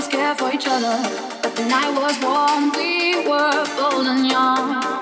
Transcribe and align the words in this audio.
always 0.00 0.14
care 0.14 0.34
for 0.34 0.50
each 0.50 0.66
other, 0.66 0.96
but 1.42 1.54
the 1.56 1.64
night 1.66 1.92
was 1.94 2.18
warm. 2.22 2.72
We 2.72 3.28
were 3.28 3.66
bold 3.76 4.06
and 4.06 4.26
young. 4.26 4.99